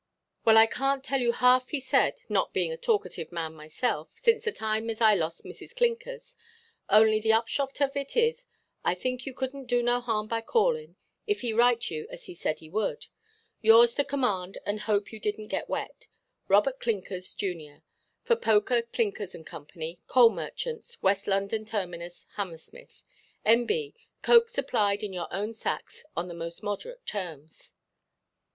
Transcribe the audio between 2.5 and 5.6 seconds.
being a talkative man myself, since the time as I lost